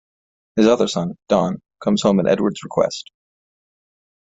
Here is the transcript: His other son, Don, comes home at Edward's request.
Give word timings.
His 0.55 0.65
other 0.65 0.87
son, 0.87 1.15
Don, 1.29 1.61
comes 1.79 2.01
home 2.01 2.19
at 2.21 2.27
Edward's 2.27 2.63
request. 2.63 3.11